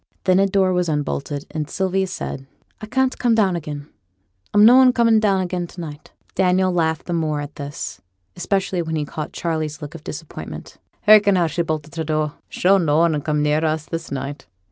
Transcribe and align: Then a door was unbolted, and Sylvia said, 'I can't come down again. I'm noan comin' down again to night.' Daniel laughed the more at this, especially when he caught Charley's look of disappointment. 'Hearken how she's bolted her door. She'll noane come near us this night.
Then 0.23 0.39
a 0.39 0.47
door 0.47 0.73
was 0.73 0.89
unbolted, 0.89 1.45
and 1.51 1.69
Sylvia 1.69 2.07
said, 2.07 2.47
'I 2.81 2.87
can't 2.87 3.19
come 3.19 3.35
down 3.35 3.55
again. 3.55 3.87
I'm 4.51 4.65
noan 4.65 4.93
comin' 4.93 5.19
down 5.19 5.41
again 5.41 5.67
to 5.67 5.79
night.' 5.79 6.11
Daniel 6.33 6.71
laughed 6.71 7.05
the 7.05 7.13
more 7.13 7.39
at 7.39 7.55
this, 7.57 8.01
especially 8.35 8.81
when 8.81 8.95
he 8.95 9.05
caught 9.05 9.31
Charley's 9.31 9.79
look 9.79 9.93
of 9.93 10.03
disappointment. 10.03 10.79
'Hearken 11.03 11.35
how 11.35 11.45
she's 11.45 11.65
bolted 11.65 11.93
her 11.97 12.03
door. 12.03 12.33
She'll 12.49 12.79
noane 12.79 13.21
come 13.21 13.43
near 13.43 13.63
us 13.63 13.85
this 13.85 14.09
night. 14.11 14.47